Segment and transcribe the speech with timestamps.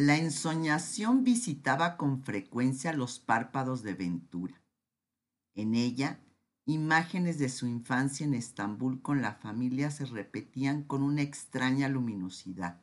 [0.00, 4.62] La ensoñación visitaba con frecuencia los párpados de Ventura.
[5.56, 6.20] En ella,
[6.66, 12.80] imágenes de su infancia en Estambul con la familia se repetían con una extraña luminosidad.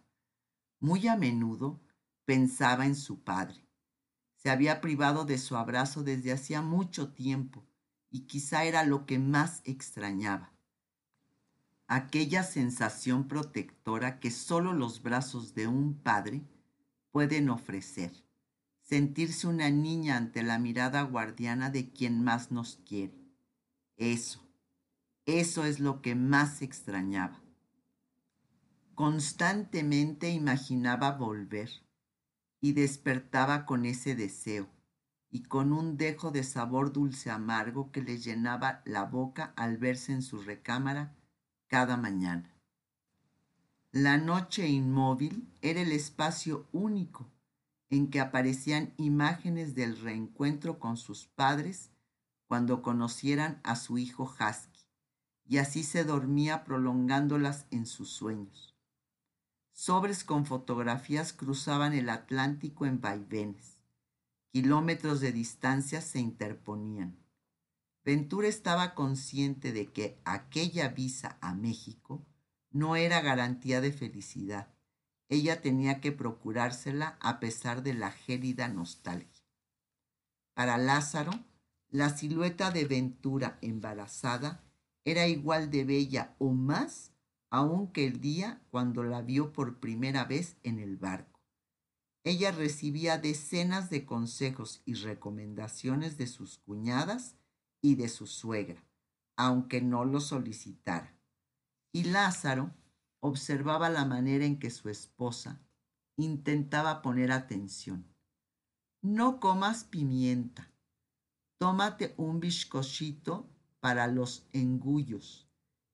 [0.81, 1.79] Muy a menudo
[2.25, 3.65] pensaba en su padre.
[4.35, 7.65] Se había privado de su abrazo desde hacía mucho tiempo
[8.09, 10.51] y quizá era lo que más extrañaba.
[11.87, 16.43] Aquella sensación protectora que solo los brazos de un padre
[17.15, 18.11] pueden ofrecer.
[18.81, 23.17] Sentirse una niña ante la mirada guardiana de quien más nos quiere.
[23.95, 24.45] Eso,
[25.25, 27.41] eso es lo que más extrañaba.
[28.95, 31.69] Constantemente imaginaba volver
[32.59, 34.67] y despertaba con ese deseo
[35.29, 40.11] y con un dejo de sabor dulce amargo que le llenaba la boca al verse
[40.11, 41.15] en su recámara
[41.67, 42.54] cada mañana.
[43.95, 47.31] La noche inmóvil era el espacio único
[47.89, 51.91] en que aparecían imágenes del reencuentro con sus padres
[52.45, 54.81] cuando conocieran a su hijo Husky,
[55.45, 58.75] y así se dormía prolongándolas en sus sueños.
[59.71, 63.79] Sobres con fotografías cruzaban el Atlántico en vaivenes.
[64.51, 67.17] Kilómetros de distancia se interponían.
[68.03, 72.25] Ventura estaba consciente de que aquella visa a México
[72.75, 74.67] no era garantía de felicidad.
[75.29, 79.45] Ella tenía que procurársela a pesar de la gélida nostalgia.
[80.53, 81.31] Para Lázaro,
[81.89, 84.61] la silueta de Ventura embarazada
[85.05, 87.13] era igual de bella o más
[87.49, 91.39] aún que el día cuando la vio por primera vez en el barco.
[92.25, 97.37] Ella recibía decenas de consejos y recomendaciones de sus cuñadas
[97.81, 98.83] y de su suegra,
[99.37, 101.14] aunque no lo solicitara
[101.95, 102.75] y Lázaro
[103.21, 105.61] observaba la manera en que su esposa
[106.17, 108.05] intentaba poner atención.
[109.01, 110.73] No comas pimienta.
[111.57, 115.47] Tómate un bizcochito para los engullos.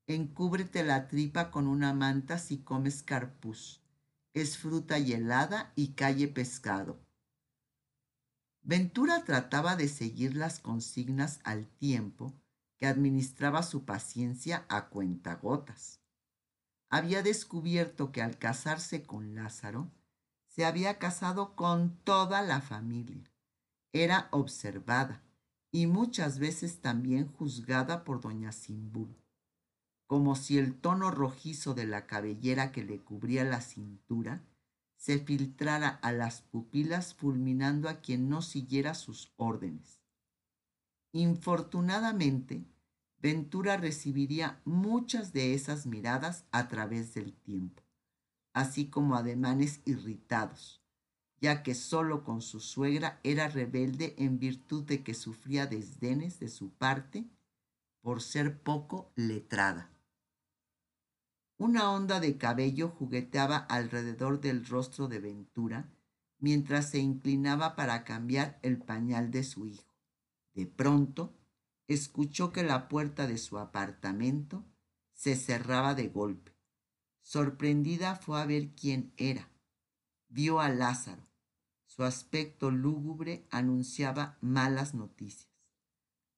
[0.08, 3.80] Encúbrete la tripa con una manta si comes carpuz.
[4.34, 6.98] Es fruta y helada y calle pescado.
[8.62, 12.34] Ventura trataba de seguir las consignas al tiempo
[12.82, 16.01] que administraba su paciencia a cuentagotas.
[16.92, 19.90] Había descubierto que al casarse con Lázaro,
[20.46, 23.32] se había casado con toda la familia.
[23.94, 25.22] Era observada
[25.70, 29.16] y muchas veces también juzgada por doña Simbul,
[30.06, 34.42] como si el tono rojizo de la cabellera que le cubría la cintura
[34.98, 40.02] se filtrara a las pupilas fulminando a quien no siguiera sus órdenes.
[41.12, 42.66] Infortunadamente,
[43.22, 47.84] Ventura recibiría muchas de esas miradas a través del tiempo,
[48.52, 50.82] así como ademanes irritados,
[51.40, 56.48] ya que solo con su suegra era rebelde en virtud de que sufría desdenes de
[56.48, 57.24] su parte
[58.00, 59.88] por ser poco letrada.
[61.58, 65.88] Una onda de cabello jugueteaba alrededor del rostro de Ventura
[66.40, 69.94] mientras se inclinaba para cambiar el pañal de su hijo.
[70.54, 71.32] De pronto,
[71.88, 74.64] escuchó que la puerta de su apartamento
[75.12, 76.52] se cerraba de golpe.
[77.20, 79.48] Sorprendida fue a ver quién era.
[80.28, 81.22] Vio a Lázaro.
[81.86, 85.52] Su aspecto lúgubre anunciaba malas noticias.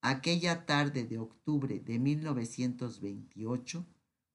[0.00, 3.86] Aquella tarde de octubre de 1928,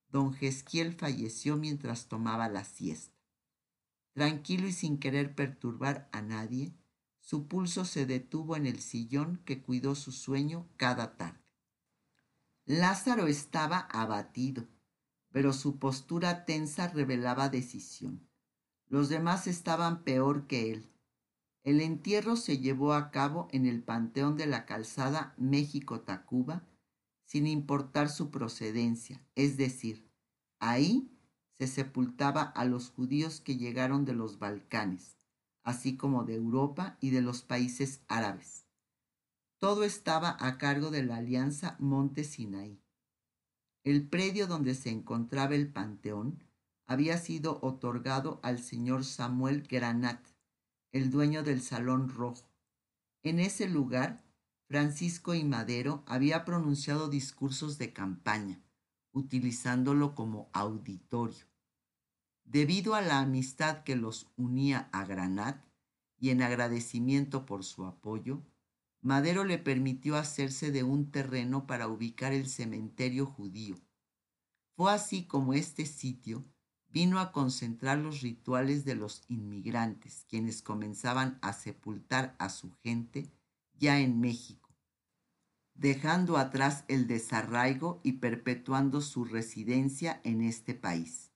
[0.08, 3.16] don Gesquiel falleció mientras tomaba la siesta.
[4.14, 6.74] Tranquilo y sin querer perturbar a nadie,
[7.30, 11.46] su pulso se detuvo en el sillón que cuidó su sueño cada tarde.
[12.66, 14.68] Lázaro estaba abatido,
[15.32, 18.28] pero su postura tensa revelaba decisión.
[18.88, 20.92] Los demás estaban peor que él.
[21.62, 26.68] El entierro se llevó a cabo en el Panteón de la Calzada México-Tacuba,
[27.26, 30.10] sin importar su procedencia, es decir,
[30.58, 31.16] ahí
[31.60, 35.19] se sepultaba a los judíos que llegaron de los Balcanes
[35.70, 38.66] así como de Europa y de los países árabes.
[39.60, 42.82] Todo estaba a cargo de la Alianza Monte Sinaí.
[43.84, 46.44] El predio donde se encontraba el panteón
[46.88, 50.26] había sido otorgado al señor Samuel Granat,
[50.92, 52.50] el dueño del Salón Rojo.
[53.22, 54.24] En ese lugar,
[54.68, 58.60] Francisco y Madero había pronunciado discursos de campaña,
[59.12, 61.49] utilizándolo como auditorio.
[62.50, 65.64] Debido a la amistad que los unía a Granat
[66.20, 68.42] y en agradecimiento por su apoyo,
[69.02, 73.76] Madero le permitió hacerse de un terreno para ubicar el cementerio judío.
[74.76, 76.44] Fue así como este sitio
[76.88, 83.30] vino a concentrar los rituales de los inmigrantes, quienes comenzaban a sepultar a su gente
[83.78, 84.76] ya en México,
[85.76, 91.29] dejando atrás el desarraigo y perpetuando su residencia en este país.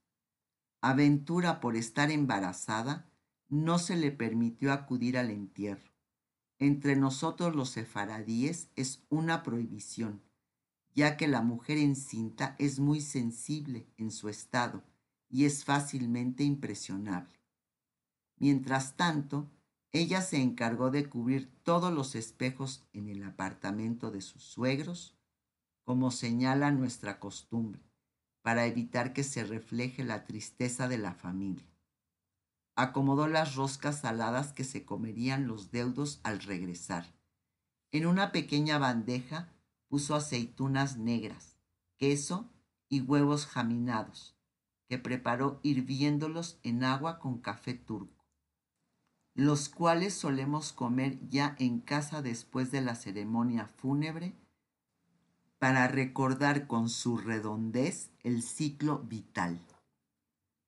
[0.86, 3.10] Aventura, por estar embarazada,
[3.48, 5.94] no se le permitió acudir al entierro.
[6.60, 10.22] Entre nosotros los sefaradíes es una prohibición,
[10.94, 14.84] ya que la mujer encinta es muy sensible en su estado
[15.30, 17.40] y es fácilmente impresionable.
[18.36, 19.50] Mientras tanto,
[19.94, 25.16] ella se encargó de cubrir todos los espejos en el apartamento de sus suegros,
[25.86, 27.82] como señala nuestra costumbre,
[28.44, 31.66] para evitar que se refleje la tristeza de la familia.
[32.76, 37.06] Acomodó las roscas saladas que se comerían los deudos al regresar.
[37.92, 39.50] En una pequeña bandeja
[39.88, 41.58] puso aceitunas negras,
[41.98, 42.50] queso
[42.90, 44.36] y huevos jaminados,
[44.90, 48.26] que preparó hirviéndolos en agua con café turco,
[49.36, 54.36] los cuales solemos comer ya en casa después de la ceremonia fúnebre
[55.64, 59.62] para recordar con su redondez el ciclo vital.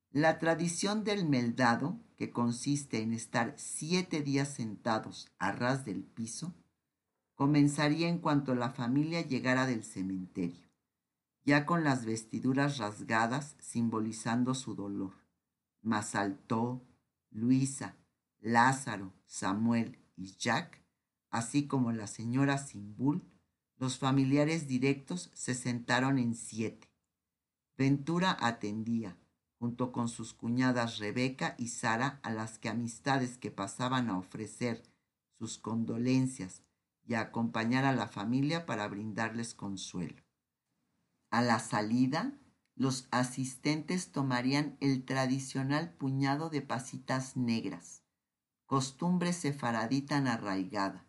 [0.09, 6.53] La tradición del meldado, que consiste en estar siete días sentados a ras del piso,
[7.33, 10.65] comenzaría en cuanto la familia llegara del cementerio
[11.44, 15.12] ya con las vestiduras rasgadas simbolizando su dolor.
[15.81, 16.88] Mas saltó
[17.31, 17.97] Luisa,
[18.39, 20.81] Lázaro, Samuel y Jack,
[21.31, 23.35] así como la señora Simbul,
[23.77, 26.89] los familiares directos se sentaron en siete.
[27.77, 29.18] Ventura atendía,
[29.60, 34.83] junto con sus cuñadas Rebeca y Sara, a las que amistades que pasaban a ofrecer
[35.38, 36.63] sus condolencias
[37.06, 40.24] y a acompañar a la familia para brindarles consuelo.
[41.30, 42.31] A la salida,
[42.75, 48.04] los asistentes tomarían el tradicional puñado de pasitas negras,
[48.66, 51.06] costumbre sefaradí tan arraigada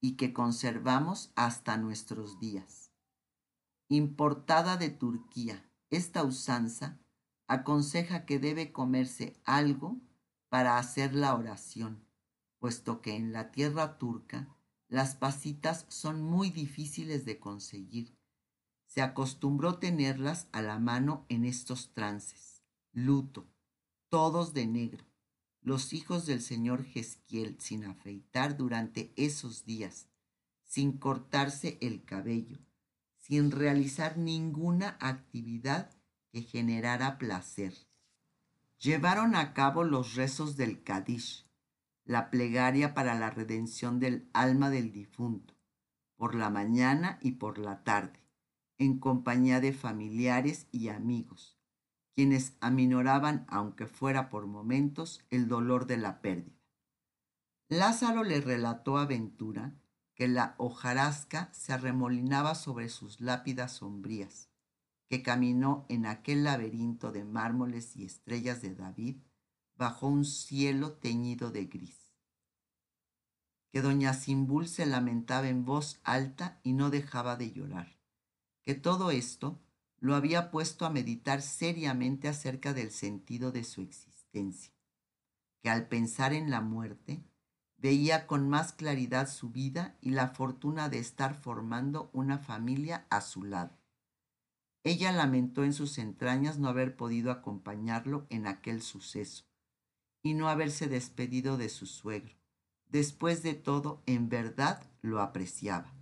[0.00, 2.90] y que conservamos hasta nuestros días.
[3.88, 6.98] Importada de Turquía, esta usanza
[7.46, 9.96] aconseja que debe comerse algo
[10.48, 12.04] para hacer la oración,
[12.58, 14.54] puesto que en la tierra turca
[14.88, 18.18] las pasitas son muy difíciles de conseguir
[18.88, 22.62] se acostumbró tenerlas a la mano en estos trances.
[22.92, 23.46] Luto,
[24.08, 25.04] todos de negro,
[25.68, 30.08] los hijos del señor Jesquiel sin afeitar durante esos días,
[30.64, 32.58] sin cortarse el cabello,
[33.18, 35.90] sin realizar ninguna actividad
[36.32, 37.74] que generara placer.
[38.78, 41.46] Llevaron a cabo los rezos del Kadish,
[42.06, 45.54] la plegaria para la redención del alma del difunto,
[46.16, 48.18] por la mañana y por la tarde
[48.78, 51.57] en compañía de familiares y amigos,
[52.18, 56.58] quienes aminoraban, aunque fuera por momentos, el dolor de la pérdida.
[57.68, 59.76] Lázaro le relató a Ventura
[60.16, 64.50] que la hojarasca se arremolinaba sobre sus lápidas sombrías,
[65.06, 69.18] que caminó en aquel laberinto de mármoles y estrellas de David
[69.76, 72.16] bajo un cielo teñido de gris.
[73.70, 77.96] Que doña Simbul se lamentaba en voz alta y no dejaba de llorar
[78.68, 79.62] que todo esto
[80.00, 84.72] lo había puesto a meditar seriamente acerca del sentido de su existencia,
[85.62, 87.22] que al pensar en la muerte
[87.76, 93.20] veía con más claridad su vida y la fortuna de estar formando una familia a
[93.20, 93.76] su lado.
[94.84, 99.44] Ella lamentó en sus entrañas no haber podido acompañarlo en aquel suceso
[100.22, 102.34] y no haberse despedido de su suegro.
[102.88, 105.92] Después de todo, en verdad lo apreciaba.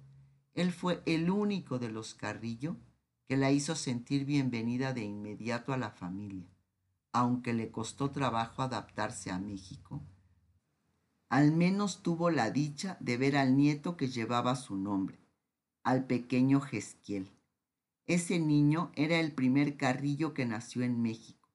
[0.55, 2.77] Él fue el único de los Carrillo
[3.27, 6.49] que la hizo sentir bienvenida de inmediato a la familia,
[7.13, 10.01] aunque le costó trabajo adaptarse a México.
[11.29, 15.19] Al menos tuvo la dicha de ver al nieto que llevaba su nombre,
[15.83, 17.33] al pequeño Jesquiel.
[18.07, 21.51] Ese niño era el primer Carrillo que nació en México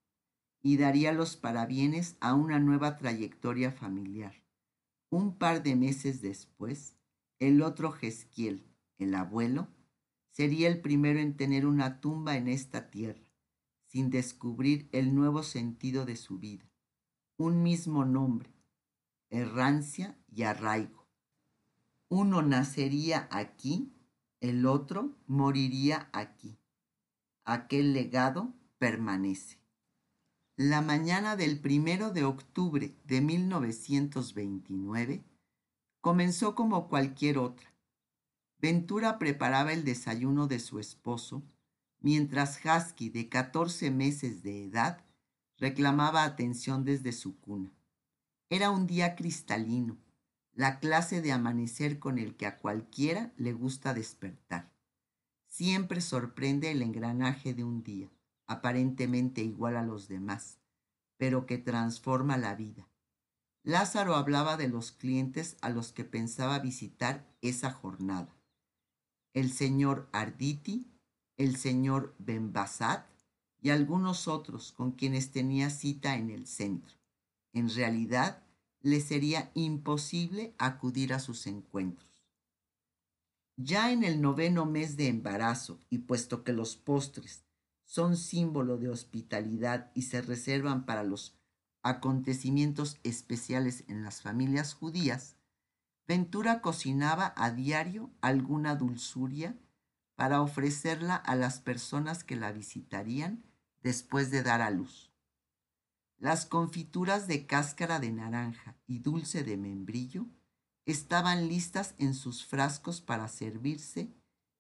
[0.62, 4.36] y daría los parabienes a una nueva trayectoria familiar.
[5.10, 6.98] Un par de meses después,
[7.40, 8.66] el otro Jesquiel,
[8.98, 9.70] el abuelo,
[10.32, 13.22] sería el primero en tener una tumba en esta tierra,
[13.86, 16.70] sin descubrir el nuevo sentido de su vida.
[17.38, 18.54] Un mismo nombre,
[19.30, 21.08] errancia y arraigo.
[22.08, 23.94] Uno nacería aquí,
[24.40, 26.58] el otro moriría aquí.
[27.44, 29.60] Aquel legado permanece.
[30.56, 35.24] La mañana del primero de octubre de 1929
[36.02, 37.71] comenzó como cualquier otra
[38.62, 41.42] Ventura preparaba el desayuno de su esposo,
[42.00, 45.04] mientras Husky, de 14 meses de edad,
[45.58, 47.74] reclamaba atención desde su cuna.
[48.52, 49.98] Era un día cristalino,
[50.54, 54.72] la clase de amanecer con el que a cualquiera le gusta despertar.
[55.48, 58.12] Siempre sorprende el engranaje de un día,
[58.46, 60.60] aparentemente igual a los demás,
[61.18, 62.88] pero que transforma la vida.
[63.64, 68.36] Lázaro hablaba de los clientes a los que pensaba visitar esa jornada.
[69.34, 70.92] El señor Arditi,
[71.38, 73.06] el señor Benbasat
[73.62, 76.96] y algunos otros con quienes tenía cita en el centro.
[77.54, 78.44] En realidad,
[78.82, 82.10] le sería imposible acudir a sus encuentros.
[83.58, 87.44] Ya en el noveno mes de embarazo, y puesto que los postres
[87.86, 91.36] son símbolo de hospitalidad y se reservan para los
[91.84, 95.36] acontecimientos especiales en las familias judías,
[96.08, 99.58] Ventura cocinaba a diario alguna dulzuria
[100.16, 103.44] para ofrecerla a las personas que la visitarían
[103.82, 105.12] después de dar a luz.
[106.18, 110.28] Las confituras de cáscara de naranja y dulce de membrillo
[110.86, 114.14] estaban listas en sus frascos para servirse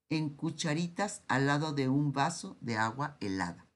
[0.09, 3.67] en cucharitas al lado de un vaso de agua helada.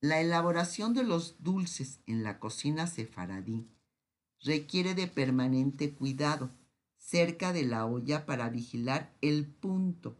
[0.00, 3.68] La elaboración de los dulces en la cocina sefaradí
[4.40, 6.50] requiere de permanente cuidado
[6.96, 10.18] cerca de la olla para vigilar el punto,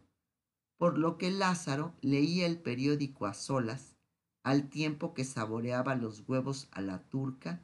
[0.77, 3.95] por lo que Lázaro leía el periódico a solas
[4.43, 7.61] al tiempo que saboreaba los huevos a la turca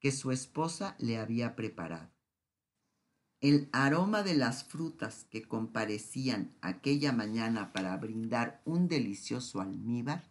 [0.00, 2.10] que su esposa le había preparado.
[3.40, 10.24] El aroma de las frutas que comparecían aquella mañana para brindar un delicioso almíbar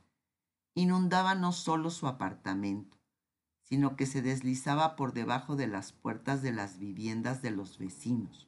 [0.73, 2.94] inundaba no solo su apartamento,
[3.65, 8.47] sino que se deslizaba por debajo de las puertas de las viviendas de los vecinos.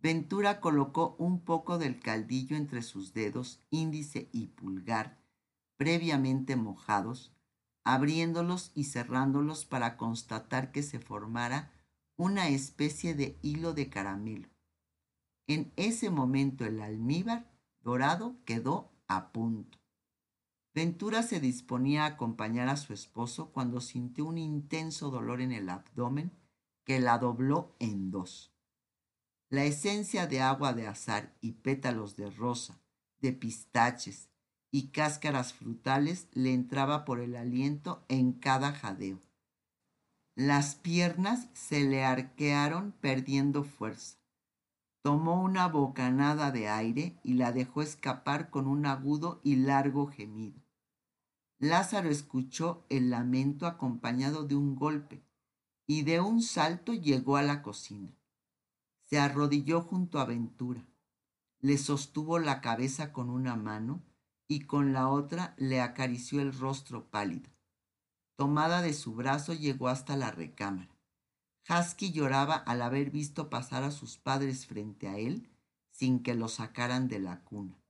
[0.00, 5.16] Ventura colocó un poco del caldillo entre sus dedos índice y pulgar,
[5.76, 7.32] previamente mojados,
[7.84, 11.70] abriéndolos y cerrándolos para constatar que se formara
[12.16, 14.48] una especie de hilo de caramelo.
[15.46, 17.48] En ese momento el almíbar
[17.80, 19.78] dorado quedó a punto.
[20.76, 25.70] Ventura se disponía a acompañar a su esposo cuando sintió un intenso dolor en el
[25.70, 26.32] abdomen
[26.84, 28.52] que la dobló en dos.
[29.48, 32.78] La esencia de agua de azar y pétalos de rosa,
[33.20, 34.28] de pistaches
[34.70, 39.18] y cáscaras frutales le entraba por el aliento en cada jadeo.
[40.34, 44.18] Las piernas se le arquearon perdiendo fuerza.
[45.00, 50.65] Tomó una bocanada de aire y la dejó escapar con un agudo y largo gemido.
[51.58, 55.24] Lázaro escuchó el lamento acompañado de un golpe
[55.86, 58.14] y de un salto llegó a la cocina.
[59.04, 60.86] Se arrodilló junto a Ventura,
[61.60, 64.02] le sostuvo la cabeza con una mano
[64.46, 67.50] y con la otra le acarició el rostro pálido.
[68.36, 70.94] Tomada de su brazo llegó hasta la recámara.
[71.68, 75.48] Husky lloraba al haber visto pasar a sus padres frente a él
[75.90, 77.80] sin que lo sacaran de la cuna.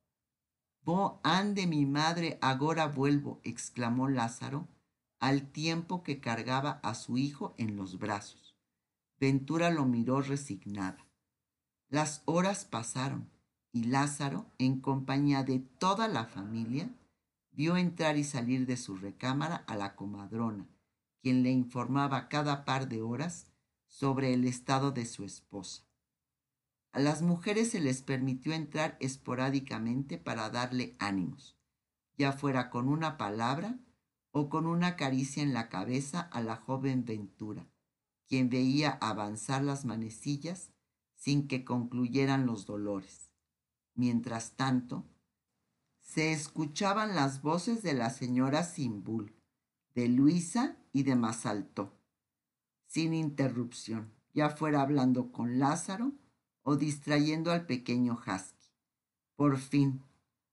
[0.87, 4.69] Vo ande mi madre, agora vuelvo, exclamó Lázaro,
[5.19, 8.55] al tiempo que cargaba a su hijo en los brazos.
[9.19, 11.05] Ventura lo miró resignada.
[11.88, 13.28] Las horas pasaron
[13.73, 16.88] y Lázaro, en compañía de toda la familia,
[17.50, 20.69] vio entrar y salir de su recámara a la comadrona,
[21.21, 23.49] quien le informaba cada par de horas
[23.88, 25.86] sobre el estado de su esposa.
[26.93, 31.57] A las mujeres se les permitió entrar esporádicamente para darle ánimos,
[32.16, 33.78] ya fuera con una palabra
[34.31, 37.66] o con una caricia en la cabeza a la joven Ventura,
[38.26, 40.73] quien veía avanzar las manecillas
[41.14, 43.31] sin que concluyeran los dolores.
[43.95, 45.07] Mientras tanto,
[46.00, 49.35] se escuchaban las voces de la señora Simbul,
[49.95, 51.99] de Luisa y de Masaltó,
[52.87, 56.12] sin interrupción, ya fuera hablando con Lázaro
[56.66, 58.66] o distrayendo al pequeño Husky.
[59.37, 60.02] Por fin,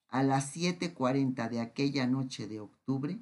[0.07, 3.19] a las siete cuarenta de aquella noche de octubre,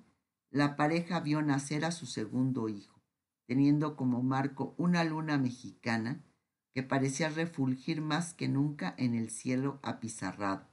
[0.49, 3.01] la pareja vio nacer a su segundo hijo,
[3.47, 6.21] teniendo como marco una luna mexicana
[6.73, 10.71] que parecía refulgir más que nunca en el cielo apizarrado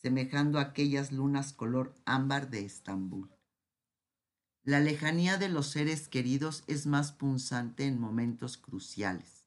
[0.00, 3.30] semejando a aquellas lunas color ámbar de Estambul.
[4.62, 9.39] La lejanía de los seres queridos es más punzante en momentos cruciales.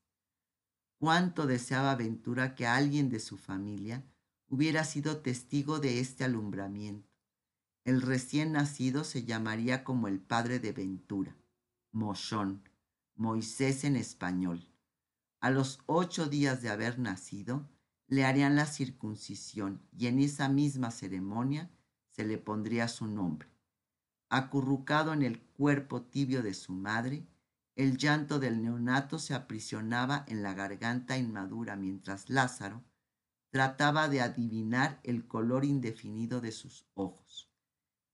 [1.04, 4.06] Cuánto deseaba Ventura que alguien de su familia
[4.48, 7.10] hubiera sido testigo de este alumbramiento.
[7.84, 11.36] El recién nacido se llamaría como el padre de Ventura,
[11.92, 12.64] Mochón,
[13.16, 14.66] Moisés en español.
[15.42, 17.70] A los ocho días de haber nacido,
[18.08, 21.70] le harían la circuncisión y en esa misma ceremonia
[22.12, 23.50] se le pondría su nombre.
[24.30, 27.28] acurrucado en el cuerpo tibio de su madre,
[27.75, 32.84] el llanto del neonato se aprisionaba en la garganta inmadura mientras Lázaro
[33.50, 37.51] trataba de adivinar el color indefinido de sus ojos.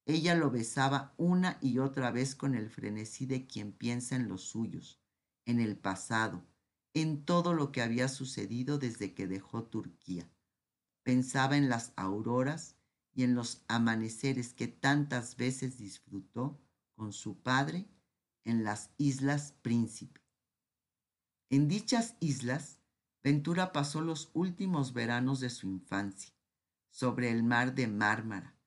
[0.05, 4.41] Ella lo besaba una y otra vez con el frenesí de quien piensa en los
[4.43, 4.99] suyos,
[5.45, 6.45] en el pasado,
[6.93, 10.29] en todo lo que había sucedido desde que dejó Turquía.
[11.03, 12.75] Pensaba en las auroras
[13.13, 16.59] y en los amaneceres que tantas veces disfrutó
[16.95, 17.87] con su padre
[18.49, 20.21] en las Islas Príncipe.
[21.51, 22.79] En dichas islas,
[23.23, 26.33] Ventura pasó los últimos veranos de su infancia,
[26.89, 28.57] sobre el mar de Mármara,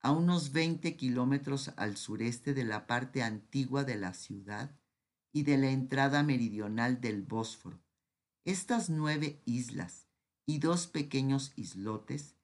[0.00, 4.78] a unos 20 kilómetros al sureste de la parte antigua de la ciudad
[5.32, 7.82] y de la entrada meridional del Bósforo.
[8.44, 10.06] Estas nueve islas
[10.46, 12.36] y dos pequeños islotes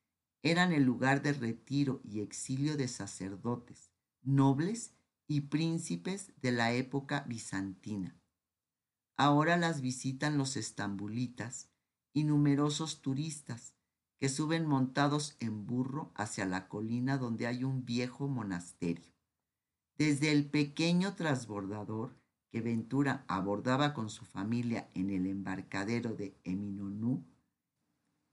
[0.43, 4.98] eran el lugar de retiro y exilio de sacerdotes, nobles
[5.29, 8.19] y príncipes de la época bizantina.
[9.17, 11.69] Ahora las visitan los estambulitas
[12.13, 13.75] y numerosos turistas
[14.19, 19.13] que suben montados en burro hacia la colina donde hay un viejo monasterio.
[19.97, 22.17] Desde el pequeño transbordador
[22.51, 27.23] que Ventura abordaba con su familia en el embarcadero de Eminonú,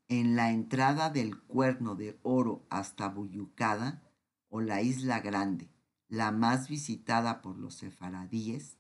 [0.07, 4.01] en la entrada del Cuerno de Oro hasta Buyucada
[4.49, 5.74] o la Isla Grande,
[6.07, 8.77] la más visitada por los sefaradíes,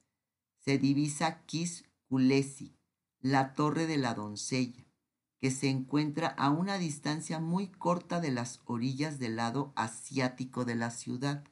[0.59, 2.75] se divisa Kis Kulesi,
[3.19, 4.85] la torre de la doncella,
[5.39, 10.75] que se encuentra a una distancia muy corta de las orillas del lado asiático de
[10.75, 11.43] la ciudad.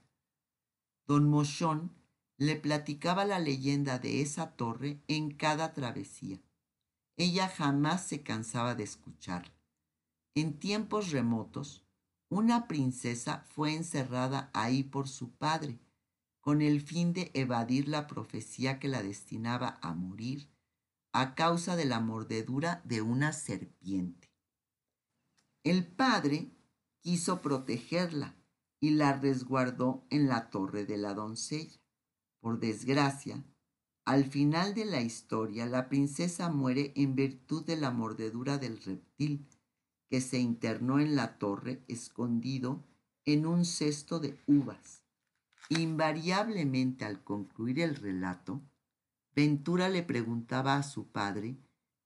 [1.05, 1.91] Don Mochón
[2.37, 6.41] le platicaba la leyenda de esa torre en cada travesía.
[7.17, 9.53] Ella jamás se cansaba de escucharla.
[10.35, 11.82] En tiempos remotos,
[12.33, 15.79] una princesa fue encerrada ahí por su padre,
[16.41, 20.49] con el fin de evadir la profecía que la destinaba a morir
[21.13, 24.31] a causa de la mordedura de una serpiente.
[25.63, 26.51] El padre
[27.01, 28.35] quiso protegerla
[28.79, 31.79] y la resguardó en la torre de la doncella.
[32.41, 33.45] Por desgracia,
[34.05, 39.47] al final de la historia, la princesa muere en virtud de la mordedura del reptil,
[40.13, 42.83] que se internó en la torre escondido
[43.25, 45.01] en un cesto de uvas.
[45.69, 48.61] Invariablemente al concluir el relato,
[49.35, 51.57] Ventura le preguntaba a su padre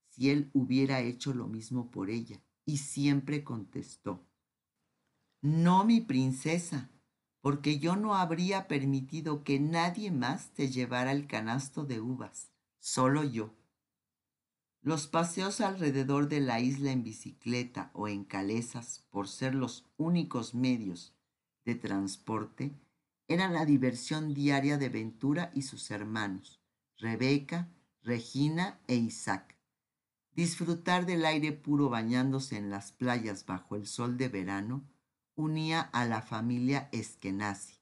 [0.07, 4.25] si él hubiera hecho lo mismo por ella, y siempre contestó,
[5.41, 6.89] No, mi princesa,
[7.41, 13.25] porque yo no habría permitido que nadie más te llevara el canasto de uvas, solo
[13.25, 13.53] yo.
[14.81, 20.53] Los paseos alrededor de la isla en bicicleta o en calesas, por ser los únicos
[20.53, 21.13] medios
[21.65, 22.73] de transporte,
[23.27, 26.61] eran la diversión diaria de Ventura y sus hermanos,
[26.97, 27.69] Rebeca,
[28.01, 29.57] Regina e Isaac.
[30.31, 34.87] Disfrutar del aire puro bañándose en las playas bajo el sol de verano
[35.35, 37.81] unía a la familia Eskenazi,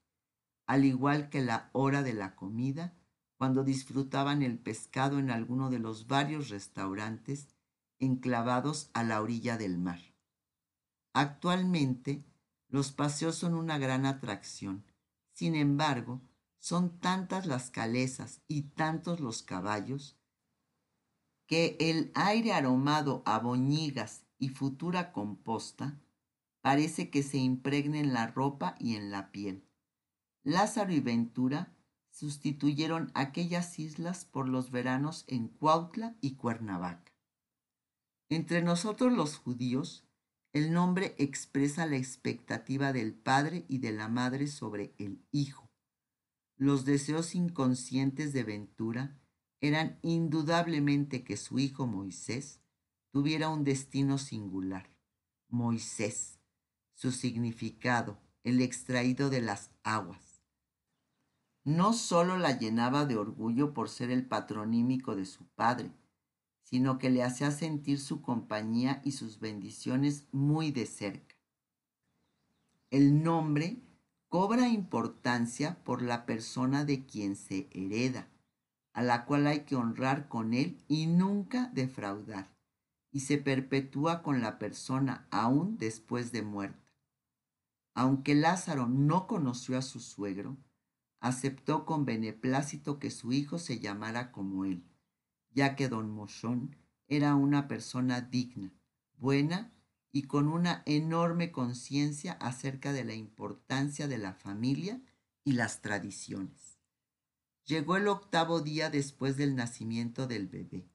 [0.66, 2.98] al igual que la hora de la comida
[3.38, 7.48] cuando disfrutaban el pescado en alguno de los varios restaurantes
[8.00, 10.00] enclavados a la orilla del mar.
[11.14, 12.24] Actualmente,
[12.68, 14.84] los paseos son una gran atracción.
[15.32, 16.22] Sin embargo,
[16.60, 20.18] son tantas las calezas y tantos los caballos
[21.46, 26.00] que el aire aromado a boñigas y futura composta
[26.62, 29.64] parece que se impregna en la ropa y en la piel.
[30.44, 31.75] Lázaro y Ventura
[32.16, 37.12] sustituyeron aquellas islas por los veranos en Cuautla y Cuernavaca.
[38.30, 40.08] Entre nosotros los judíos,
[40.54, 45.70] el nombre expresa la expectativa del padre y de la madre sobre el hijo.
[46.56, 49.20] Los deseos inconscientes de Ventura
[49.60, 52.62] eran indudablemente que su hijo Moisés
[53.12, 54.90] tuviera un destino singular.
[55.50, 56.40] Moisés,
[56.94, 60.25] su significado, el extraído de las aguas
[61.66, 65.92] no solo la llenaba de orgullo por ser el patronímico de su padre,
[66.62, 71.36] sino que le hacía sentir su compañía y sus bendiciones muy de cerca.
[72.92, 73.82] El nombre
[74.30, 78.28] cobra importancia por la persona de quien se hereda,
[78.94, 82.56] a la cual hay que honrar con él y nunca defraudar,
[83.12, 86.94] y se perpetúa con la persona aún después de muerta.
[87.96, 90.58] Aunque Lázaro no conoció a su suegro,
[91.26, 94.86] aceptó con beneplácito que su hijo se llamara como él,
[95.50, 96.76] ya que don Mochón
[97.08, 98.72] era una persona digna,
[99.18, 99.74] buena
[100.12, 105.02] y con una enorme conciencia acerca de la importancia de la familia
[105.44, 106.78] y las tradiciones.
[107.66, 110.92] Llegó el octavo día después del nacimiento del bebé,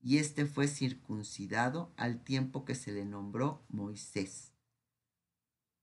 [0.00, 4.54] y éste fue circuncidado al tiempo que se le nombró Moisés.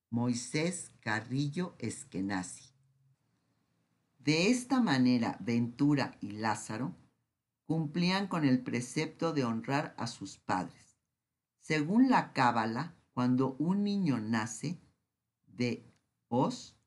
[0.10, 2.73] Moisés Carrillo Eskenazi.
[4.24, 6.96] De esta manera, Ventura y Lázaro
[7.66, 10.98] cumplían con el precepto de honrar a sus padres.
[11.60, 14.80] Según la Cábala, cuando un niño nace
[15.46, 15.86] de
[16.30, 16.78] os,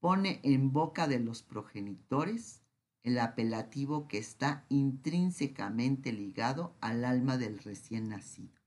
[0.00, 2.62] pone en boca de los progenitores
[3.02, 8.60] el apelativo que está intrínsecamente ligado al alma del recién nacido.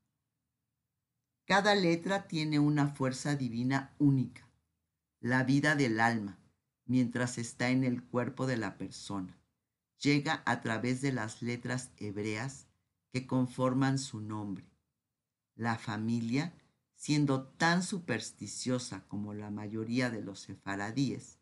[1.46, 4.50] Cada letra tiene una fuerza divina única,
[5.20, 6.39] la vida del alma,
[6.90, 9.38] mientras está en el cuerpo de la persona.
[10.02, 12.68] Llega a través de las letras hebreas
[13.14, 14.66] que conforman su nombre.
[15.56, 16.54] La familia,
[16.96, 21.38] siendo tan supersticiosa como la mayoría de los sefaradíes,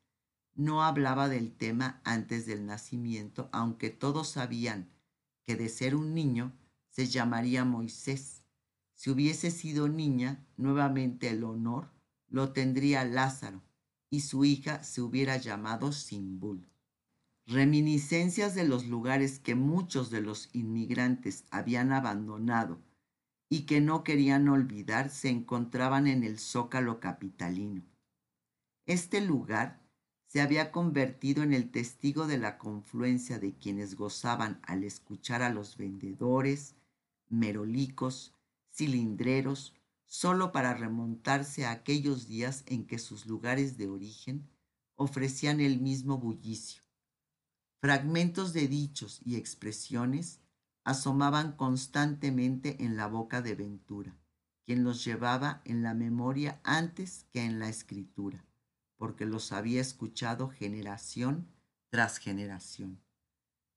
[0.54, 4.90] no hablaba del tema antes del nacimiento, aunque todos sabían
[5.46, 6.52] que de ser un niño
[6.90, 8.44] se llamaría Moisés.
[8.96, 11.90] Si hubiese sido niña, nuevamente el honor
[12.28, 13.62] lo tendría Lázaro,
[14.10, 16.68] y su hija se hubiera llamado Simbul.
[17.46, 22.82] Reminiscencias de los lugares que muchos de los inmigrantes habían abandonado
[23.50, 27.84] y que no querían olvidar se encontraban en el zócalo capitalino.
[28.86, 29.82] Este lugar
[30.26, 35.50] se había convertido en el testigo de la confluencia de quienes gozaban al escuchar a
[35.50, 36.76] los vendedores,
[37.30, 38.34] merolicos,
[38.74, 39.74] cilindreros,
[40.08, 44.50] solo para remontarse a aquellos días en que sus lugares de origen
[44.96, 46.82] ofrecían el mismo bullicio.
[47.80, 50.40] Fragmentos de dichos y expresiones
[50.84, 54.18] asomaban constantemente en la boca de Ventura,
[54.66, 58.44] quien los llevaba en la memoria antes que en la escritura,
[58.96, 61.48] porque los había escuchado generación
[61.90, 63.02] tras generación.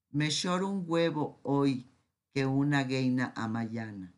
[0.09, 1.91] Mejor un huevo hoy
[2.33, 4.15] que una gueina amayana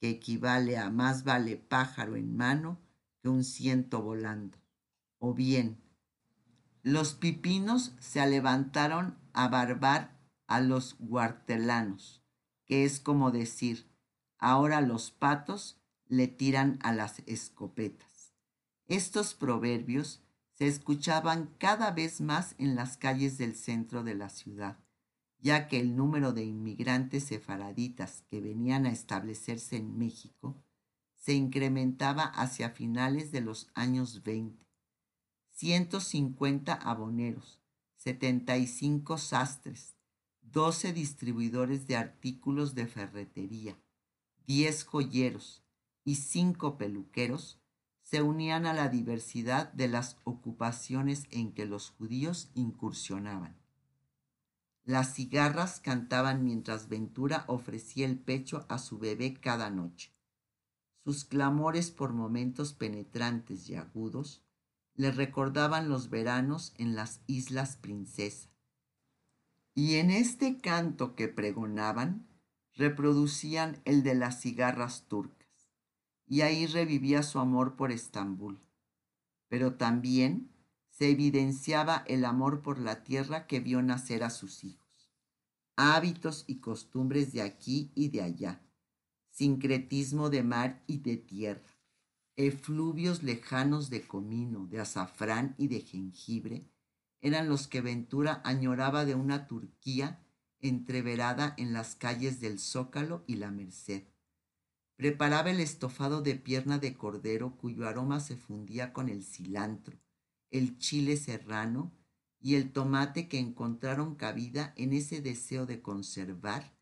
[0.00, 2.80] que equivale a más vale pájaro en mano
[3.22, 4.58] que un ciento volando.
[5.18, 5.78] O bien,
[6.82, 12.22] los pipinos se levantaron a barbar a los guartelanos,
[12.64, 13.86] que es como decir,
[14.38, 18.32] ahora los patos le tiran a las escopetas.
[18.86, 20.22] Estos proverbios
[20.54, 24.78] se escuchaban cada vez más en las calles del centro de la ciudad
[25.42, 30.62] ya que el número de inmigrantes sefaraditas que venían a establecerse en México
[31.16, 34.66] se incrementaba hacia finales de los años 20.
[35.50, 37.60] 150 aboneros,
[37.96, 39.94] 75 sastres,
[40.40, 43.78] 12 distribuidores de artículos de ferretería,
[44.46, 45.62] 10 joyeros
[46.04, 47.60] y 5 peluqueros
[48.02, 53.59] se unían a la diversidad de las ocupaciones en que los judíos incursionaban.
[54.84, 60.12] Las cigarras cantaban mientras Ventura ofrecía el pecho a su bebé cada noche.
[61.04, 64.42] Sus clamores por momentos penetrantes y agudos
[64.94, 68.50] le recordaban los veranos en las Islas Princesa.
[69.74, 72.26] Y en este canto que pregonaban,
[72.74, 75.70] reproducían el de las cigarras turcas,
[76.26, 78.60] y ahí revivía su amor por Estambul.
[79.48, 80.49] Pero también
[81.00, 85.10] se evidenciaba el amor por la tierra que vio nacer a sus hijos.
[85.74, 88.60] Hábitos y costumbres de aquí y de allá,
[89.30, 91.74] sincretismo de mar y de tierra,
[92.36, 96.68] efluvios lejanos de comino, de azafrán y de jengibre,
[97.22, 100.22] eran los que Ventura añoraba de una Turquía
[100.58, 104.02] entreverada en las calles del Zócalo y la Merced.
[104.96, 109.98] Preparaba el estofado de pierna de cordero cuyo aroma se fundía con el cilantro,
[110.50, 111.92] el chile serrano
[112.40, 116.76] y el tomate que encontraron cabida en ese deseo de conservar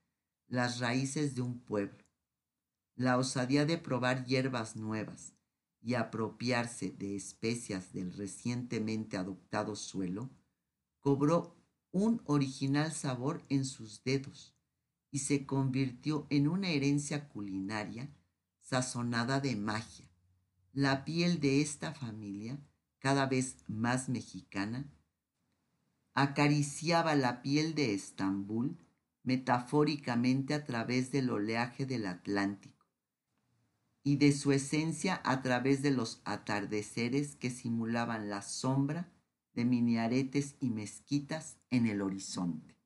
[0.47, 2.05] las raíces de un pueblo,
[2.95, 5.35] la osadía de probar hierbas nuevas
[5.81, 10.31] y apropiarse de especias del recientemente adoptado suelo,
[11.01, 11.57] cobró
[11.91, 14.55] un original sabor en sus dedos
[15.11, 18.15] y se convirtió en una herencia culinaria
[18.61, 20.11] sazonada de magia.
[20.73, 22.61] La piel de esta familia
[22.99, 24.91] cada vez más mexicana,
[26.15, 28.77] acariciaba la piel de Estambul
[29.23, 32.87] metafóricamente a través del oleaje del Atlántico
[34.03, 39.13] y de su esencia a través de los atardeceres que simulaban la sombra
[39.53, 42.78] de minaretes y mezquitas en el horizonte.